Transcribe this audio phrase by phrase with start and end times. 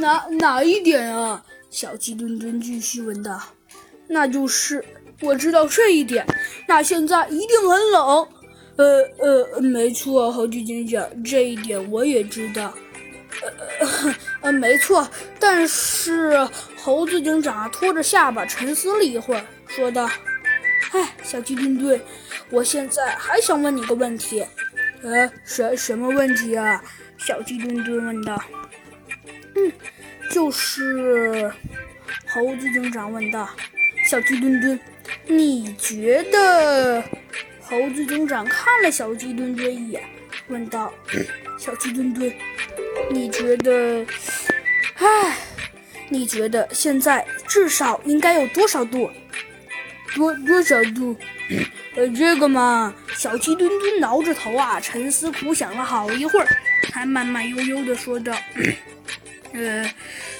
[0.00, 1.42] 哪哪一点啊？
[1.70, 3.40] 小鸡墩墩继续问道。
[4.06, 4.84] 那就是
[5.20, 6.26] 我知道这一点。
[6.68, 8.28] 那现在一定很冷。
[8.76, 12.74] 呃呃，没错，猴子警长，这一点我也知道。
[13.40, 15.08] 呃呃，没错。
[15.38, 20.08] 但是猴子警长拖着下巴沉思了一会儿，说道
[20.92, 22.00] ：“哎，小鸡墩墩，
[22.50, 24.44] 我现在还想问你个问题。”
[25.02, 26.82] 呃，什什么问题啊？
[27.16, 28.42] 小鸡墩墩问道。
[29.56, 29.72] 嗯，
[30.30, 31.52] 就是
[32.26, 33.48] 猴子警长问道。
[34.06, 34.78] 小鸡墩墩，
[35.26, 37.02] 你觉得？
[37.62, 40.02] 猴子警长看了小鸡墩墩一眼，
[40.48, 40.92] 问道
[41.58, 42.30] ：“小鸡墩墩，
[43.10, 44.04] 你觉得？
[44.96, 45.38] 唉，
[46.10, 49.10] 你觉得现在至少应该有多少度？
[50.14, 51.16] 多多少度？
[51.96, 56.46] 呃，这个嘛。”小鸡墩墩挠着头啊，沉思苦想了好一会儿，
[56.90, 58.36] 才慢慢悠悠地说道
[59.54, 59.88] ：“呃，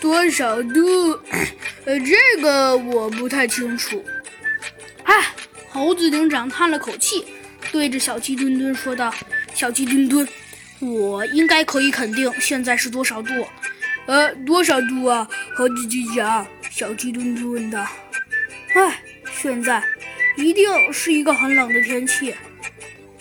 [0.00, 1.18] 多少度？
[1.84, 4.04] 呃，这个我不太清楚。”
[5.04, 5.14] 哎，
[5.70, 7.24] 猴子警长叹了口气，
[7.72, 9.12] 对着小鸡墩墩说道
[9.54, 10.28] ：“小鸡墩墩，
[10.80, 13.32] 我应该可以肯定现在是多少度？
[14.06, 17.86] 呃，多少度啊？”猴子警长，小鸡墩墩问道。
[18.76, 19.02] “哎，
[19.40, 19.82] 现在
[20.36, 22.34] 一定是一个很冷的天气。”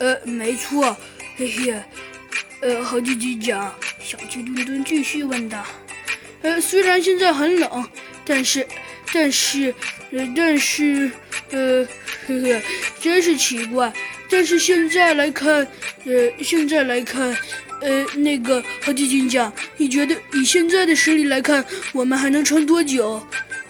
[0.00, 0.96] 呃，没错，
[1.36, 1.82] 嘿嘿。
[2.60, 3.72] 呃，猴子警长，
[4.08, 5.62] 小鸡墩墩继续问道
[6.40, 7.86] ：“呃，虽然现在很冷，
[8.24, 8.66] 但是，
[9.12, 9.74] 但是，
[10.10, 11.10] 呃，但是，
[11.50, 11.86] 呃，
[12.26, 12.62] 呵呵，
[13.02, 13.92] 真是奇怪。
[14.30, 15.56] 但是现在来看，
[16.06, 17.36] 呃，现在来看，
[17.82, 21.62] 呃，那个猴子警长，你觉得以现在的实力来看，
[21.92, 23.22] 我们还能撑多久？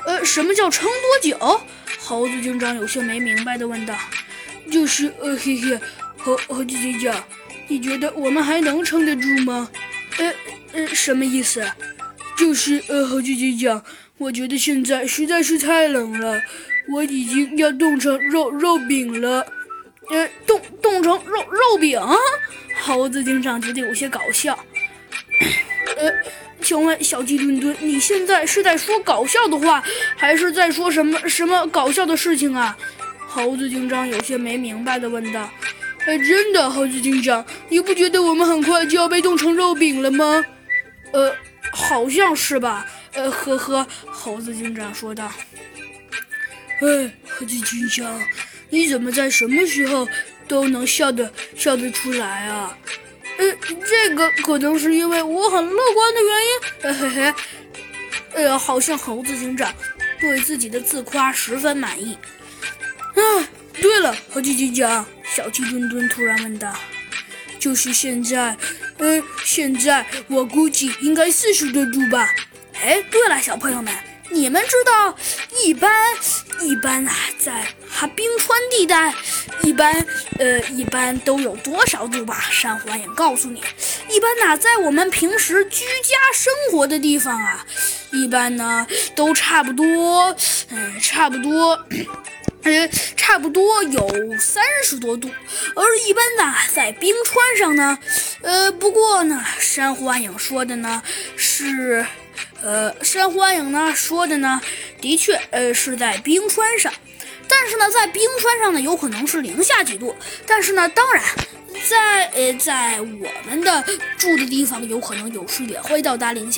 [0.06, 1.60] 呃，什么叫撑多久？
[1.98, 3.92] 猴子警长有些没明白的问道
[4.70, 5.76] ：“就是，呃，嘿嘿。”
[6.16, 7.24] 猴猴子警长，
[7.66, 9.68] 你觉得我们还能撑得住吗？
[10.18, 10.34] 呃
[10.72, 11.64] 呃，什么意思？
[12.36, 13.82] 就是呃，猴子警长，
[14.18, 16.40] 我觉得现在实在是太冷了，
[16.92, 19.46] 我已经要冻成肉肉饼了。
[20.10, 22.00] 呃，冻冻成肉肉饼？
[22.82, 24.58] 猴子警长觉得有些搞笑。
[25.96, 26.12] 呃，
[26.60, 29.82] 请问小鸡墩墩，你现在是在说搞笑的话，
[30.16, 32.76] 还是在说什么什么搞笑的事情啊？
[33.26, 35.50] 猴子警长有些没明白的问道。
[36.08, 40.42] 哎，真的，猴子警长，你不觉得我们很快就要被冻成肉饼了吗？
[41.12, 41.36] 呃，
[41.70, 42.86] 好像是吧。
[43.12, 45.30] 呃，呵呵，猴子警长说道。
[46.80, 48.18] 哎，猴子警长，
[48.70, 50.08] 你怎么在什么时候
[50.46, 52.74] 都能笑得笑得出来啊？
[53.36, 53.44] 呃，
[53.86, 56.48] 这个可能是因为我很乐观的原因。
[56.80, 57.34] 呃嘿嘿，
[58.32, 59.70] 呃，好像猴子警长
[60.18, 62.16] 对自己的自夸十分满意。
[63.14, 65.04] 啊，对了，猴子警长。
[65.38, 66.74] 小鸡墩墩突然问道
[67.60, 68.56] ：“就是现在，
[68.96, 72.28] 呃，现在我估计应该四十多度吧？
[72.74, 73.94] 哎，对了，小朋友们，
[74.32, 75.16] 你们知道
[75.62, 75.88] 一般
[76.60, 79.14] 一般啊，在哈冰川地带，
[79.62, 80.04] 一般
[80.40, 82.48] 呃一般都有多少度吧？
[82.50, 83.62] 山环也告诉你，
[84.10, 87.64] 一般呢，在我们平时居家生活的地方啊，
[88.10, 88.84] 一般呢
[89.14, 90.36] 都差不多，
[90.70, 91.80] 嗯，差不多。”
[93.16, 94.08] 差不多有
[94.38, 95.30] 三十多度，
[95.74, 97.98] 而一般呢，在冰川上呢，
[98.42, 101.02] 呃，不过呢，珊瑚暗影说的呢
[101.36, 102.04] 是，
[102.62, 104.60] 呃，珊瑚暗影呢说的呢，
[105.00, 106.92] 的确，呃，是在冰川上，
[107.46, 110.14] 但是呢，在冰川上呢，有可能是零下几度，
[110.46, 111.22] 但是呢，当然，
[111.88, 113.84] 在呃，在我们的
[114.16, 116.56] 住的地方，有可能有时也会到达零下。